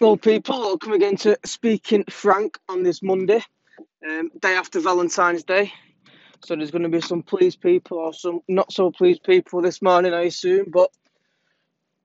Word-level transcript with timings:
Well, 0.00 0.16
people, 0.18 0.58
welcome 0.60 0.92
again 0.92 1.16
to 1.18 1.38
Speaking 1.46 2.04
Frank 2.10 2.58
on 2.68 2.82
this 2.82 3.00
Monday, 3.00 3.42
um, 4.06 4.30
day 4.42 4.54
after 4.56 4.80
Valentine's 4.80 5.44
Day. 5.44 5.72
So 6.44 6.56
there's 6.56 6.72
going 6.72 6.82
to 6.82 6.88
be 6.88 7.00
some 7.00 7.22
pleased 7.22 7.60
people 7.60 7.98
or 7.98 8.12
some 8.12 8.40
not 8.48 8.72
so 8.72 8.90
pleased 8.90 9.22
people 9.22 9.62
this 9.62 9.80
morning, 9.80 10.12
I 10.12 10.22
assume. 10.22 10.66
But 10.72 10.90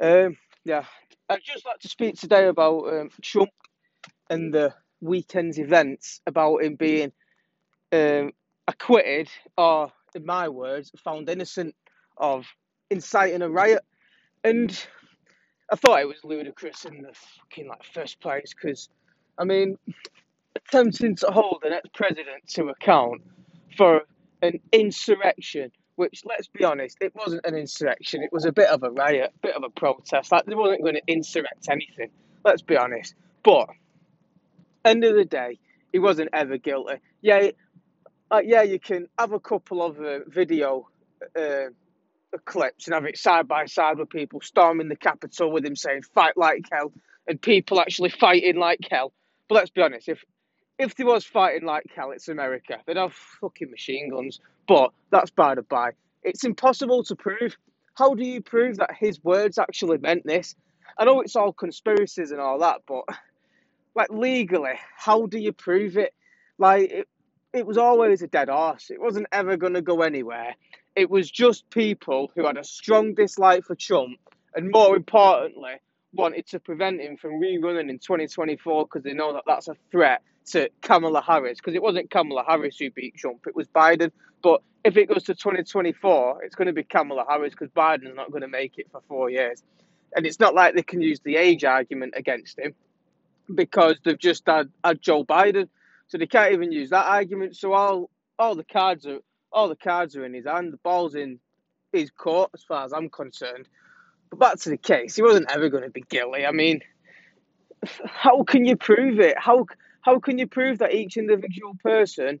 um, 0.00 0.36
yeah, 0.64 0.84
I'd 1.28 1.44
just 1.44 1.64
like 1.64 1.78
to 1.80 1.88
speak 1.88 2.18
today 2.18 2.48
about 2.48 2.88
um, 2.88 3.10
Trump 3.22 3.50
and 4.28 4.52
the 4.52 4.74
weekend's 5.00 5.58
events 5.58 6.20
about 6.26 6.64
him 6.64 6.74
being 6.74 7.12
um, 7.92 8.32
acquitted, 8.66 9.30
or 9.56 9.92
in 10.14 10.26
my 10.26 10.48
words, 10.48 10.90
found 11.04 11.28
innocent 11.28 11.74
of 12.16 12.46
inciting 12.90 13.42
a 13.42 13.48
riot. 13.48 13.84
And 14.44 14.76
I 15.70 15.76
thought 15.76 16.00
it 16.00 16.08
was 16.08 16.24
ludicrous 16.24 16.84
in 16.84 17.02
the 17.02 17.12
fucking 17.12 17.68
like 17.68 17.82
first 17.82 18.20
place 18.20 18.54
because, 18.54 18.88
I 19.38 19.44
mean, 19.44 19.76
attempting 20.54 21.16
to 21.16 21.26
hold 21.26 21.62
an 21.64 21.72
ex-president 21.72 22.46
to 22.48 22.68
account 22.68 23.22
for 23.76 24.02
an 24.42 24.60
insurrection, 24.72 25.72
which 25.96 26.22
let's 26.24 26.48
be 26.48 26.64
honest, 26.64 26.98
it 27.00 27.12
wasn't 27.14 27.44
an 27.44 27.56
insurrection. 27.56 28.22
It 28.22 28.32
was 28.32 28.44
a 28.44 28.52
bit 28.52 28.68
of 28.68 28.82
a 28.82 28.90
riot, 28.90 29.32
a 29.34 29.46
bit 29.46 29.56
of 29.56 29.64
a 29.64 29.70
protest. 29.70 30.30
Like 30.30 30.46
they 30.46 30.54
wasn't 30.54 30.82
going 30.82 30.94
to 30.94 31.02
insurrect 31.06 31.68
anything. 31.68 32.10
Let's 32.44 32.62
be 32.62 32.76
honest. 32.76 33.14
But 33.42 33.68
end 34.84 35.02
of 35.04 35.16
the 35.16 35.24
day, 35.24 35.58
he 35.92 35.98
wasn't 35.98 36.30
ever 36.32 36.58
guilty. 36.58 36.96
Yeah, 37.22 37.50
uh, 38.30 38.42
yeah, 38.44 38.62
you 38.62 38.78
can 38.78 39.08
have 39.18 39.32
a 39.32 39.40
couple 39.40 39.82
of 39.82 40.00
uh, 40.00 40.20
video. 40.28 40.88
Uh, 41.36 41.70
clips 42.38 42.86
and 42.86 42.94
have 42.94 43.04
it 43.04 43.18
side 43.18 43.48
by 43.48 43.66
side 43.66 43.98
with 43.98 44.10
people 44.10 44.40
storming 44.40 44.88
the 44.88 44.96
Capitol 44.96 45.52
with 45.52 45.64
him 45.64 45.76
saying 45.76 46.02
"fight 46.14 46.36
like 46.36 46.66
hell" 46.70 46.92
and 47.26 47.40
people 47.40 47.80
actually 47.80 48.10
fighting 48.10 48.56
like 48.56 48.80
hell. 48.90 49.12
But 49.48 49.56
let's 49.56 49.70
be 49.70 49.82
honest, 49.82 50.08
if 50.08 50.24
if 50.78 50.94
there 50.94 51.06
was 51.06 51.24
fighting 51.24 51.66
like 51.66 51.86
hell, 51.94 52.10
it's 52.10 52.28
America. 52.28 52.78
They'd 52.86 52.96
have 52.96 53.14
fucking 53.40 53.70
machine 53.70 54.10
guns. 54.10 54.40
But 54.68 54.92
that's 55.10 55.30
by 55.30 55.54
the 55.54 55.62
by. 55.62 55.90
It's 56.22 56.44
impossible 56.44 57.04
to 57.04 57.16
prove. 57.16 57.56
How 57.94 58.14
do 58.14 58.24
you 58.24 58.42
prove 58.42 58.76
that 58.76 58.90
his 58.98 59.22
words 59.24 59.58
actually 59.58 59.98
meant 59.98 60.26
this? 60.26 60.54
I 60.98 61.04
know 61.04 61.20
it's 61.20 61.36
all 61.36 61.52
conspiracies 61.52 62.30
and 62.30 62.40
all 62.40 62.58
that, 62.58 62.82
but 62.86 63.04
like 63.94 64.10
legally, 64.10 64.78
how 64.96 65.26
do 65.26 65.38
you 65.38 65.52
prove 65.52 65.96
it? 65.96 66.12
Like 66.58 66.90
it, 66.90 67.08
it 67.52 67.66
was 67.66 67.78
always 67.78 68.22
a 68.22 68.26
dead 68.26 68.48
horse. 68.48 68.90
It 68.90 69.00
wasn't 69.00 69.26
ever 69.32 69.56
going 69.56 69.74
to 69.74 69.82
go 69.82 70.02
anywhere. 70.02 70.54
It 70.96 71.10
was 71.10 71.30
just 71.30 71.68
people 71.70 72.32
who 72.34 72.46
had 72.46 72.56
a 72.56 72.64
strong 72.64 73.14
dislike 73.14 73.64
for 73.64 73.74
Trump 73.74 74.18
and, 74.54 74.70
more 74.70 74.96
importantly, 74.96 75.74
wanted 76.14 76.46
to 76.48 76.58
prevent 76.58 77.00
him 77.00 77.18
from 77.18 77.32
rerunning 77.32 77.90
in 77.90 77.98
2024 77.98 78.86
because 78.86 79.02
they 79.02 79.12
know 79.12 79.34
that 79.34 79.44
that's 79.46 79.68
a 79.68 79.76
threat 79.90 80.22
to 80.46 80.70
Kamala 80.80 81.20
Harris. 81.20 81.58
Because 81.58 81.74
it 81.74 81.82
wasn't 81.82 82.10
Kamala 82.10 82.44
Harris 82.46 82.78
who 82.78 82.90
beat 82.90 83.14
Trump, 83.16 83.46
it 83.46 83.54
was 83.54 83.68
Biden. 83.68 84.10
But 84.42 84.62
if 84.84 84.96
it 84.96 85.08
goes 85.08 85.24
to 85.24 85.34
2024, 85.34 86.44
it's 86.44 86.54
going 86.54 86.66
to 86.66 86.72
be 86.72 86.82
Kamala 86.82 87.24
Harris 87.28 87.52
because 87.52 87.68
Biden's 87.70 88.16
not 88.16 88.30
going 88.30 88.42
to 88.42 88.48
make 88.48 88.78
it 88.78 88.86
for 88.90 89.02
four 89.06 89.28
years. 89.28 89.62
And 90.14 90.24
it's 90.24 90.40
not 90.40 90.54
like 90.54 90.74
they 90.74 90.82
can 90.82 91.02
use 91.02 91.20
the 91.20 91.36
age 91.36 91.64
argument 91.64 92.14
against 92.16 92.58
him 92.58 92.74
because 93.54 93.96
they've 94.04 94.18
just 94.18 94.44
had, 94.46 94.70
had 94.82 95.02
Joe 95.02 95.24
Biden. 95.24 95.68
So 96.08 96.16
they 96.16 96.26
can't 96.26 96.52
even 96.52 96.72
use 96.72 96.90
that 96.90 97.04
argument. 97.06 97.56
So 97.56 97.72
all 97.72 98.10
all 98.38 98.54
the 98.54 98.64
cards 98.64 99.06
are 99.06 99.20
all 99.52 99.68
the 99.68 99.76
cards 99.76 100.16
are 100.16 100.24
in 100.24 100.34
his 100.34 100.46
hand. 100.46 100.72
The 100.72 100.78
ball's 100.78 101.14
in 101.14 101.38
his 101.92 102.10
court, 102.10 102.50
as 102.54 102.62
far 102.62 102.84
as 102.84 102.92
I'm 102.92 103.08
concerned. 103.08 103.68
But 104.30 104.38
back 104.38 104.58
to 104.60 104.70
the 104.70 104.76
case, 104.76 105.16
he 105.16 105.22
wasn't 105.22 105.50
ever 105.50 105.68
going 105.68 105.84
to 105.84 105.90
be 105.90 106.04
guilty. 106.08 106.44
I 106.46 106.52
mean, 106.52 106.80
how 108.04 108.42
can 108.42 108.64
you 108.64 108.76
prove 108.76 109.20
it? 109.20 109.38
How 109.38 109.66
how 110.00 110.20
can 110.20 110.38
you 110.38 110.46
prove 110.46 110.78
that 110.78 110.94
each 110.94 111.16
individual 111.16 111.74
person 111.82 112.40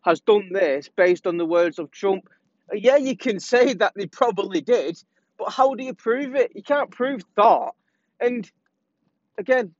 has 0.00 0.20
done 0.20 0.50
this 0.52 0.88
based 0.88 1.26
on 1.26 1.36
the 1.36 1.46
words 1.46 1.78
of 1.78 1.90
Trump? 1.90 2.28
Yeah, 2.72 2.96
you 2.96 3.16
can 3.16 3.38
say 3.38 3.74
that 3.74 3.92
they 3.94 4.06
probably 4.06 4.60
did, 4.60 5.00
but 5.38 5.50
how 5.50 5.74
do 5.74 5.84
you 5.84 5.94
prove 5.94 6.34
it? 6.34 6.52
You 6.54 6.62
can't 6.62 6.90
prove 6.90 7.22
thought. 7.36 7.74
And 8.20 8.50
again, 9.38 9.74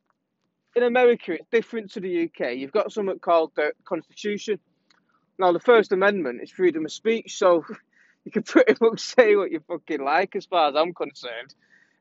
in 0.76 0.82
America, 0.82 1.32
it's 1.32 1.46
different 1.50 1.92
to 1.92 2.00
the 2.00 2.24
UK. 2.24 2.54
You've 2.54 2.72
got 2.72 2.92
something 2.92 3.18
called 3.18 3.52
the 3.56 3.72
Constitution. 3.84 4.58
Now, 5.38 5.52
the 5.52 5.60
First 5.60 5.92
Amendment 5.92 6.40
is 6.42 6.50
freedom 6.50 6.84
of 6.84 6.92
speech, 6.92 7.36
so 7.36 7.64
you 8.24 8.30
can 8.30 8.42
pretty 8.42 8.74
much 8.80 9.00
say 9.16 9.36
what 9.36 9.50
you 9.50 9.60
fucking 9.66 10.02
like, 10.02 10.36
as 10.36 10.46
far 10.46 10.68
as 10.68 10.76
I'm 10.76 10.94
concerned. 10.94 11.54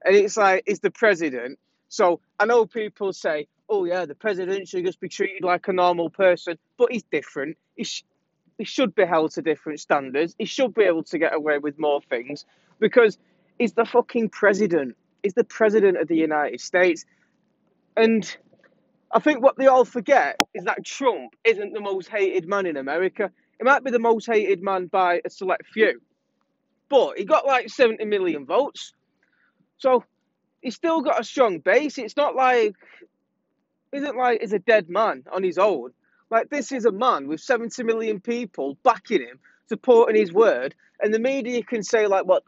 And 0.06 0.16
it's 0.16 0.38
like, 0.38 0.64
it's 0.66 0.80
the 0.80 0.92
president. 0.92 1.60
So 1.90 2.20
I 2.40 2.46
know 2.46 2.66
people 2.66 3.14
say, 3.14 3.48
oh, 3.70 3.86
yeah, 3.86 4.06
the 4.06 4.16
president 4.16 4.68
should 4.68 4.86
just 4.86 5.00
be 5.00 5.10
treated 5.10 5.44
like 5.44 5.68
a 5.68 5.74
normal 5.74 6.10
person, 6.10 6.58
but 6.78 6.92
he's 6.92 7.04
different. 7.04 7.58
He, 7.76 7.84
sh- 7.84 8.04
he 8.58 8.66
should 8.66 8.94
be 8.94 9.06
held 9.06 9.32
to 9.32 9.42
different 9.42 9.80
standards. 9.80 10.36
He 10.38 10.46
should 10.46 10.74
be 10.74 10.84
able 10.84 11.04
to 11.04 11.18
get 11.18 11.34
away 11.34 11.58
with 11.58 11.80
more 11.80 12.02
things 12.02 12.46
because 12.80 13.18
he's 13.58 13.74
the 13.74 13.86
fucking 13.86 14.30
president. 14.30 14.96
He's 15.24 15.34
the 15.34 15.44
president 15.44 15.98
of 15.98 16.08
the 16.08 16.18
United 16.18 16.62
States. 16.62 17.06
And 17.96 18.36
I 19.14 19.20
think 19.20 19.44
what 19.44 19.58
they 19.58 19.68
all 19.68 19.86
forget 19.86 20.38
is 20.56 20.64
that 20.64 20.84
Trump 20.84 21.36
isn't 21.44 21.74
the 21.74 21.80
most 21.80 22.10
hated 22.10 22.48
man 22.48 22.66
in 22.66 22.78
America. 22.78 23.32
He 23.60 23.64
might 23.64 23.84
be 23.84 23.92
the 23.92 24.00
most 24.00 24.26
hated 24.26 24.64
man 24.64 24.88
by 24.88 25.22
a 25.24 25.30
select 25.30 25.68
few, 25.68 26.02
but 26.90 27.20
he 27.20 27.24
got 27.24 27.46
like 27.46 27.70
70 27.70 28.04
million 28.06 28.48
votes. 28.48 28.94
So 29.78 30.04
he's 30.62 30.74
still 30.74 31.02
got 31.02 31.22
a 31.22 31.24
strong 31.24 31.60
base. 31.60 32.00
It's 32.00 32.18
not 32.18 32.36
like, 32.36 32.74
isn't 33.92 34.18
like 34.18 34.42
he's 34.42 34.54
a 34.54 34.60
dead 34.60 34.90
man 34.90 35.26
on 35.32 35.44
his 35.44 35.60
own. 35.60 35.92
Like 36.32 36.50
this 36.50 36.72
is 36.72 36.86
a 36.86 36.92
man 36.92 37.28
with 37.28 37.40
70 37.40 37.84
million 37.84 38.20
people 38.20 38.80
backing 38.84 39.22
him, 39.22 39.40
supporting 39.70 40.20
his 40.20 40.34
word, 40.34 40.74
and 41.00 41.14
the 41.14 41.20
media 41.20 41.62
can 41.62 41.84
say 41.84 42.08
like 42.08 42.26
what, 42.26 42.44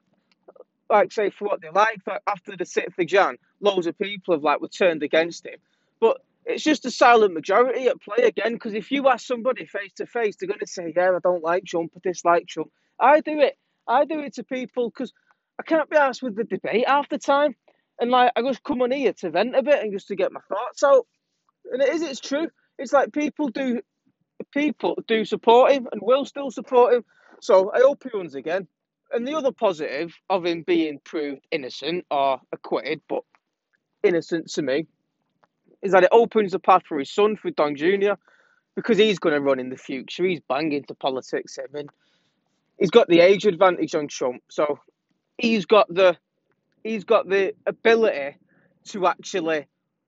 like 0.89 1.11
say 1.11 1.29
for 1.29 1.47
what 1.47 1.61
they 1.61 1.69
like. 1.69 1.99
But 2.03 2.23
after 2.25 2.57
the 2.57 2.63
6th 2.63 2.97
of 2.97 3.05
Jan, 3.05 3.37
loads 3.61 3.85
of 3.85 3.99
people 3.99 4.33
have 4.33 4.43
like 4.43 4.61
were 4.61 4.67
turned 4.67 5.03
against 5.03 5.45
him. 5.45 5.59
But 5.99 6.21
it's 6.45 6.63
just 6.63 6.85
a 6.85 6.91
silent 6.91 7.33
majority 7.33 7.87
at 7.87 8.01
play 8.01 8.25
again. 8.25 8.53
Because 8.53 8.73
if 8.73 8.91
you 8.91 9.07
ask 9.09 9.25
somebody 9.25 9.65
face 9.65 9.93
to 9.97 10.05
face, 10.05 10.35
they're 10.35 10.47
going 10.47 10.59
to 10.59 10.67
say, 10.67 10.93
"Yeah, 10.95 11.11
I 11.15 11.19
don't 11.23 11.43
like 11.43 11.65
Trump, 11.65 11.93
I 11.95 11.99
dislike 12.03 12.47
Trump." 12.47 12.71
I 12.99 13.19
do 13.19 13.39
it. 13.39 13.57
I 13.87 14.05
do 14.05 14.19
it 14.19 14.35
to 14.35 14.43
people 14.43 14.89
because 14.89 15.11
I 15.59 15.63
can't 15.63 15.89
be 15.89 15.97
asked 15.97 16.23
with 16.23 16.35
the 16.35 16.43
debate 16.43 16.87
half 16.87 17.09
the 17.09 17.17
time, 17.17 17.55
and 17.99 18.11
like 18.11 18.31
I 18.35 18.41
just 18.41 18.63
come 18.63 18.81
on 18.81 18.91
here 18.91 19.13
to 19.13 19.29
vent 19.31 19.55
a 19.55 19.63
bit 19.63 19.83
and 19.83 19.91
just 19.91 20.07
to 20.09 20.15
get 20.15 20.31
my 20.31 20.41
thoughts 20.47 20.83
out. 20.83 21.07
And 21.71 21.81
it 21.81 21.89
is, 21.89 22.01
it's 22.01 22.19
true. 22.19 22.49
It's 22.77 22.93
like 22.93 23.13
people 23.13 23.49
do, 23.49 23.81
people 24.53 24.97
do 25.07 25.25
support 25.25 25.71
him 25.71 25.87
and 25.91 26.01
will 26.01 26.25
still 26.25 26.51
support 26.51 26.93
him. 26.93 27.05
So 27.41 27.71
I 27.73 27.79
hope 27.79 28.03
he 28.03 28.15
runs 28.15 28.35
again. 28.35 28.67
And 29.11 29.27
the 29.27 29.35
other 29.35 29.51
positive 29.51 30.13
of 30.29 30.45
him 30.45 30.63
being 30.63 30.99
proved 31.03 31.41
innocent 31.51 32.05
or 32.11 32.41
acquitted, 32.51 33.01
but 33.07 33.23
innocent 34.03 34.51
to 34.53 34.61
me, 34.61 34.87
is 35.81 35.91
that 35.91 36.03
it 36.03 36.09
opens 36.11 36.51
the 36.51 36.59
path 36.59 36.83
for 36.87 36.99
his 36.99 37.09
son, 37.09 37.35
for 37.35 37.51
Don 37.51 37.75
Jr., 37.75 38.13
because 38.75 38.97
he's 38.97 39.19
going 39.19 39.33
to 39.33 39.41
run 39.41 39.59
in 39.59 39.69
the 39.69 39.77
future. 39.77 40.25
He's 40.25 40.41
banging 40.47 40.83
to 40.85 40.95
politics, 40.95 41.57
I 41.57 41.71
mean, 41.73 41.87
he's 42.79 42.91
got 42.91 43.07
the 43.07 43.19
age 43.19 43.45
advantage 43.45 43.95
on 43.95 44.07
Trump, 44.07 44.43
so 44.49 44.79
he's 45.37 45.65
got 45.65 45.93
the 45.93 46.17
he's 46.83 47.03
got 47.03 47.27
the 47.27 47.53
ability 47.65 48.37
to 48.85 49.07
actually 49.07 49.65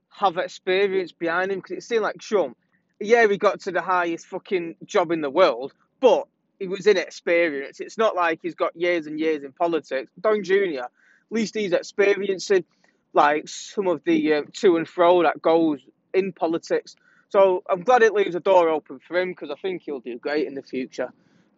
have 0.09 0.37
experience 0.37 1.11
behind 1.11 1.51
him. 1.51 1.59
Because 1.59 1.77
it 1.77 1.83
seemed 1.83 2.03
like 2.03 2.17
Trump, 2.19 2.57
yeah, 2.99 3.27
he 3.27 3.37
got 3.37 3.59
to 3.61 3.71
the 3.71 3.81
highest 3.81 4.27
fucking 4.27 4.75
job 4.85 5.11
in 5.11 5.21
the 5.21 5.29
world, 5.29 5.73
but 5.99 6.27
he 6.59 6.67
was 6.67 6.87
inexperienced. 6.87 7.81
It's 7.81 7.97
not 7.97 8.15
like 8.15 8.39
he's 8.41 8.55
got 8.55 8.75
years 8.75 9.07
and 9.07 9.19
years 9.19 9.43
in 9.43 9.51
politics. 9.51 10.11
Don 10.19 10.43
Jr., 10.43 10.81
at 10.81 10.91
least 11.31 11.55
he's 11.55 11.73
experiencing 11.73 12.65
like 13.13 13.47
some 13.47 13.87
of 13.87 14.03
the 14.05 14.33
um, 14.35 14.47
to 14.53 14.77
and 14.77 14.87
fro 14.87 15.23
that 15.23 15.41
goes 15.41 15.79
in 16.13 16.33
politics. 16.33 16.95
So 17.29 17.63
I'm 17.69 17.81
glad 17.81 18.03
it 18.03 18.13
leaves 18.13 18.35
a 18.35 18.39
door 18.39 18.69
open 18.69 18.99
for 18.99 19.19
him 19.19 19.29
because 19.31 19.51
I 19.51 19.55
think 19.55 19.83
he'll 19.83 19.99
do 19.99 20.17
great 20.17 20.47
in 20.47 20.53
the 20.53 20.61
future. 20.61 21.11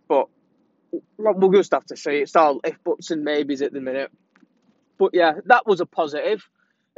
But 0.08 0.28
we'll 1.18 1.52
just 1.52 1.74
have 1.74 1.86
to 1.88 1.98
see. 1.98 2.18
It's 2.18 2.36
all 2.36 2.60
if 2.64 2.84
buts 2.84 3.12
and 3.12 3.24
maybes 3.24 3.62
at 3.62 3.74
the 3.74 3.82
minute. 3.82 4.12
But 4.98 5.12
yeah, 5.14 5.34
that 5.46 5.66
was 5.66 5.82
a 5.82 5.86
positive 5.86 6.48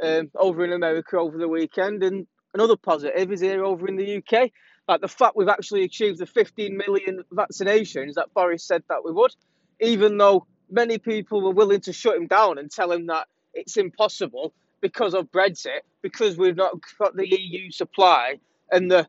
um, 0.02 0.30
over 0.34 0.64
in 0.64 0.72
America 0.72 1.18
over 1.18 1.38
the 1.38 1.48
weekend, 1.48 2.02
and 2.02 2.26
another 2.54 2.76
positive 2.76 3.30
is 3.30 3.40
here 3.40 3.64
over 3.64 3.86
in 3.86 3.96
the 3.96 4.16
UK. 4.16 4.50
Like 4.88 5.00
the 5.00 5.08
fact 5.08 5.36
we've 5.36 5.48
actually 5.48 5.84
achieved 5.84 6.18
the 6.18 6.26
15 6.26 6.76
million 6.76 7.24
vaccinations 7.32 8.14
that 8.14 8.34
Boris 8.34 8.64
said 8.64 8.82
that 8.88 9.04
we 9.04 9.12
would, 9.12 9.34
even 9.80 10.18
though 10.18 10.46
many 10.70 10.98
people 10.98 11.42
were 11.42 11.52
willing 11.52 11.80
to 11.82 11.92
shut 11.92 12.16
him 12.16 12.26
down 12.26 12.58
and 12.58 12.70
tell 12.70 12.90
him 12.90 13.06
that 13.06 13.28
it's 13.54 13.76
impossible 13.76 14.54
because 14.80 15.14
of 15.14 15.30
Brexit, 15.32 15.80
because 16.02 16.36
we've 16.36 16.56
not 16.56 16.74
got 16.98 17.16
the 17.16 17.28
EU 17.28 17.70
supply, 17.70 18.38
and 18.70 18.90
the 18.90 19.06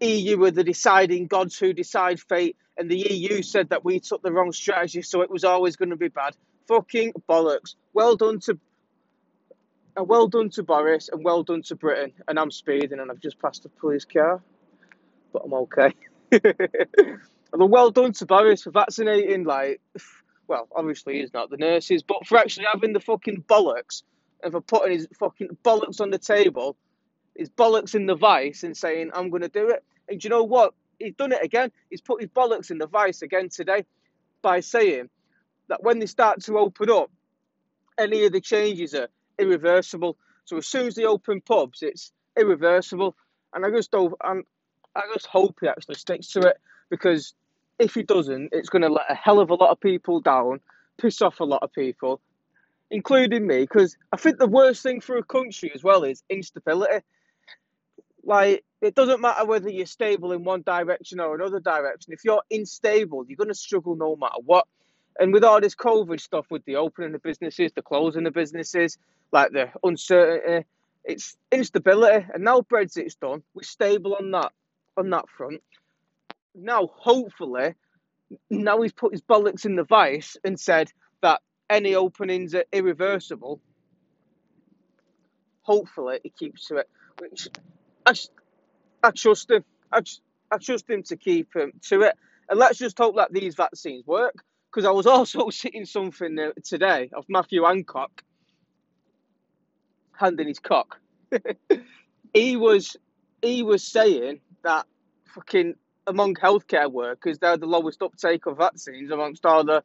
EU 0.00 0.42
are 0.44 0.50
the 0.50 0.64
deciding 0.64 1.26
gods 1.26 1.58
who 1.58 1.72
decide 1.72 2.20
fate, 2.20 2.56
and 2.76 2.90
the 2.90 2.98
EU 2.98 3.42
said 3.42 3.70
that 3.70 3.84
we 3.84 4.00
took 4.00 4.22
the 4.22 4.32
wrong 4.32 4.52
strategy, 4.52 5.02
so 5.02 5.22
it 5.22 5.30
was 5.30 5.44
always 5.44 5.76
going 5.76 5.90
to 5.90 5.96
be 5.96 6.08
bad. 6.08 6.36
Fucking 6.68 7.12
bollocks. 7.28 7.76
Well 7.94 8.16
done 8.16 8.40
to 8.40 8.58
And 9.96 10.08
well 10.08 10.28
done 10.28 10.50
to 10.50 10.62
Boris 10.62 11.08
and 11.10 11.24
well 11.24 11.42
done 11.42 11.62
to 11.62 11.76
Britain. 11.76 12.12
And 12.28 12.38
I'm 12.38 12.50
speeding 12.50 13.00
and 13.00 13.10
I've 13.10 13.20
just 13.20 13.40
passed 13.40 13.64
a 13.64 13.68
police 13.70 14.04
car, 14.04 14.42
but 15.32 15.42
I'm 15.44 15.54
okay. 15.54 15.94
and 16.32 17.20
well 17.54 17.90
done 17.90 18.12
to 18.14 18.26
Boris 18.26 18.64
for 18.64 18.72
vaccinating, 18.72 19.44
like, 19.44 19.80
well, 20.48 20.68
obviously 20.74 21.20
he's 21.20 21.32
not 21.32 21.50
the 21.50 21.56
nurses, 21.56 22.02
but 22.02 22.26
for 22.26 22.38
actually 22.38 22.66
having 22.72 22.92
the 22.92 23.00
fucking 23.00 23.44
bollocks 23.48 24.02
and 24.42 24.52
for 24.52 24.60
putting 24.60 24.92
his 24.92 25.08
fucking 25.18 25.56
bollocks 25.64 26.00
on 26.00 26.10
the 26.10 26.18
table, 26.18 26.76
his 27.34 27.50
bollocks 27.50 27.94
in 27.94 28.06
the 28.06 28.14
vice 28.14 28.62
and 28.62 28.76
saying, 28.76 29.10
I'm 29.14 29.30
going 29.30 29.42
to 29.42 29.48
do 29.48 29.68
it. 29.68 29.84
And 30.08 30.20
do 30.20 30.26
you 30.26 30.30
know 30.30 30.44
what? 30.44 30.74
He's 30.98 31.14
done 31.14 31.32
it 31.32 31.42
again. 31.42 31.70
He's 31.90 32.00
put 32.00 32.20
his 32.20 32.30
bollocks 32.30 32.70
in 32.70 32.78
the 32.78 32.86
vice 32.86 33.22
again 33.22 33.48
today 33.48 33.84
by 34.42 34.60
saying 34.60 35.08
that 35.68 35.82
when 35.82 35.98
they 35.98 36.06
start 36.06 36.42
to 36.44 36.58
open 36.58 36.90
up, 36.90 37.10
any 37.98 38.24
of 38.24 38.32
the 38.32 38.40
changes 38.40 38.94
are 38.94 39.08
irreversible. 39.38 40.16
So 40.44 40.58
as 40.58 40.66
soon 40.66 40.86
as 40.86 40.94
they 40.94 41.04
open 41.04 41.40
pubs, 41.40 41.82
it's 41.82 42.12
irreversible. 42.38 43.16
And 43.52 43.64
I 43.64 43.70
just 43.70 43.90
don't, 43.90 44.14
and 44.24 44.44
I 44.94 45.02
just 45.12 45.26
hope 45.26 45.58
he 45.60 45.68
actually 45.68 45.96
sticks 45.96 46.28
to 46.28 46.40
it 46.40 46.58
because 46.90 47.34
if 47.78 47.94
he 47.94 48.02
doesn't, 48.02 48.50
it's 48.52 48.68
going 48.68 48.82
to 48.82 48.88
let 48.88 49.10
a 49.10 49.14
hell 49.14 49.40
of 49.40 49.50
a 49.50 49.54
lot 49.54 49.70
of 49.70 49.80
people 49.80 50.20
down, 50.20 50.60
piss 50.98 51.20
off 51.22 51.40
a 51.40 51.44
lot 51.44 51.62
of 51.62 51.72
people, 51.72 52.20
including 52.90 53.46
me. 53.46 53.60
Because 53.60 53.96
I 54.12 54.16
think 54.16 54.38
the 54.38 54.46
worst 54.46 54.82
thing 54.82 55.00
for 55.00 55.16
a 55.16 55.22
country 55.22 55.70
as 55.74 55.82
well 55.82 56.04
is 56.04 56.22
instability. 56.30 57.04
Like 58.24 58.64
it 58.80 58.94
doesn't 58.94 59.20
matter 59.20 59.44
whether 59.44 59.70
you're 59.70 59.86
stable 59.86 60.32
in 60.32 60.44
one 60.44 60.62
direction 60.62 61.20
or 61.20 61.34
another 61.34 61.60
direction. 61.60 62.12
If 62.12 62.24
you're 62.24 62.42
unstable, 62.50 63.24
you're 63.26 63.36
going 63.36 63.48
to 63.48 63.54
struggle 63.54 63.96
no 63.96 64.16
matter 64.16 64.40
what. 64.44 64.66
And 65.18 65.32
with 65.32 65.44
all 65.44 65.60
this 65.60 65.74
COVID 65.74 66.20
stuff, 66.20 66.46
with 66.50 66.64
the 66.64 66.76
opening 66.76 67.14
of 67.14 67.22
businesses, 67.22 67.72
the 67.72 67.82
closing 67.82 68.26
of 68.26 68.34
businesses, 68.34 68.98
like 69.32 69.52
the 69.52 69.70
uncertainty, 69.82 70.66
it's 71.04 71.36
instability. 71.50 72.26
And 72.34 72.44
now 72.44 72.60
Brexit's 72.60 73.14
done, 73.14 73.42
we're 73.54 73.62
stable 73.62 74.16
on 74.16 74.30
that 74.32 74.52
on 74.96 75.10
that 75.10 75.28
front. 75.28 75.62
Now, 76.56 76.88
hopefully, 76.94 77.74
now 78.50 78.80
he's 78.80 78.92
put 78.92 79.12
his 79.12 79.20
bollocks 79.20 79.66
in 79.66 79.76
the 79.76 79.84
vice 79.84 80.36
and 80.42 80.58
said 80.58 80.90
that 81.20 81.42
any 81.68 81.94
openings 81.94 82.54
are 82.54 82.64
irreversible. 82.72 83.60
Hopefully, 85.62 86.20
he 86.22 86.30
keeps 86.30 86.66
to 86.68 86.76
it. 86.76 86.88
Which 87.18 87.48
I, 88.06 88.14
I 89.02 89.10
trust 89.10 89.50
him. 89.50 89.64
I, 89.92 90.00
I 90.50 90.58
trust 90.58 90.88
him 90.88 91.02
to 91.04 91.16
keep 91.16 91.54
him 91.54 91.72
to 91.88 92.02
it. 92.02 92.16
And 92.48 92.58
let's 92.58 92.78
just 92.78 92.98
hope 92.98 93.16
that 93.16 93.32
these 93.32 93.54
vaccines 93.54 94.06
work. 94.06 94.34
Because 94.70 94.86
I 94.86 94.92
was 94.92 95.06
also 95.06 95.50
seeing 95.50 95.84
something 95.84 96.38
today 96.64 97.10
of 97.12 97.26
Matthew 97.28 97.64
Hancock 97.64 98.22
handing 100.12 100.48
his 100.48 100.58
cock. 100.58 100.98
he 102.32 102.56
was 102.56 102.96
he 103.42 103.62
was 103.62 103.84
saying 103.84 104.40
that 104.62 104.86
fucking 105.34 105.74
among 106.06 106.34
healthcare 106.34 106.90
workers, 106.90 107.38
they're 107.38 107.56
the 107.56 107.66
lowest 107.66 108.02
uptake 108.02 108.46
of 108.46 108.58
vaccines 108.58 109.10
amongst 109.10 109.44
all 109.44 109.64
the 109.64 109.82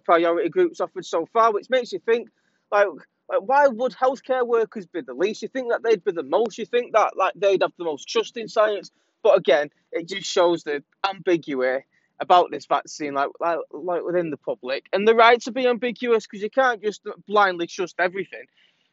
priority 0.00 0.48
groups 0.48 0.80
offered 0.80 1.06
so 1.06 1.26
far, 1.32 1.52
which 1.52 1.70
makes 1.70 1.92
you 1.92 2.00
think 2.00 2.28
like 2.70 2.86
like, 3.30 3.40
why 3.40 3.66
would 3.68 3.92
healthcare 3.92 4.46
workers 4.46 4.86
be 4.86 5.00
the 5.00 5.14
least? 5.14 5.42
You 5.42 5.48
think 5.48 5.70
that 5.70 5.82
they'd 5.82 6.04
be 6.04 6.12
the 6.12 6.22
most. 6.22 6.58
You 6.58 6.66
think 6.66 6.92
that 6.92 7.16
like 7.16 7.32
they'd 7.34 7.62
have 7.62 7.72
the 7.78 7.84
most 7.84 8.08
trust 8.08 8.36
in 8.36 8.48
science. 8.48 8.90
But 9.22 9.38
again, 9.38 9.70
it 9.92 10.08
just 10.08 10.30
shows 10.30 10.64
the 10.64 10.82
ambiguity 11.08 11.86
about 12.20 12.50
this 12.50 12.66
vaccine, 12.66 13.14
like 13.14 13.30
like, 13.40 13.58
like 13.72 14.02
within 14.04 14.30
the 14.30 14.36
public, 14.36 14.86
and 14.92 15.08
the 15.08 15.14
right 15.14 15.40
to 15.42 15.52
be 15.52 15.66
ambiguous 15.66 16.26
because 16.26 16.42
you 16.42 16.50
can't 16.50 16.82
just 16.82 17.02
blindly 17.26 17.66
trust 17.66 17.96
everything. 17.98 18.44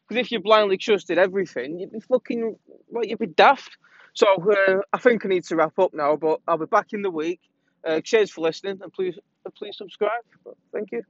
Because 0.08 0.26
if 0.26 0.32
you 0.32 0.40
blindly 0.40 0.78
trusted 0.78 1.18
everything, 1.18 1.80
you'd 1.80 1.92
be 1.92 2.00
fucking 2.00 2.56
well, 2.90 3.06
you'd 3.06 3.20
be 3.20 3.28
daft. 3.28 3.78
So 4.14 4.28
uh, 4.28 4.82
I 4.94 4.98
think 4.98 5.26
I 5.26 5.30
need 5.30 5.44
to 5.46 5.56
wrap 5.56 5.78
up 5.80 5.94
now, 5.94 6.16
but 6.16 6.42
I'll 6.48 6.58
be 6.58 6.66
back 6.66 6.88
in 6.94 7.02
the 7.02 7.12
week. 7.12 7.40
Uh, 7.86 8.02
cheers 8.02 8.30
for 8.32 8.42
listening, 8.42 8.80
and 8.82 8.94
please 8.94 9.18
please 9.58 9.78
subscribe. 9.78 10.22
Thank 10.74 10.92
you. 10.92 11.04